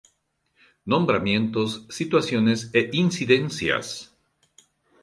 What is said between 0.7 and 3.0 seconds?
Nombramientos, situaciones e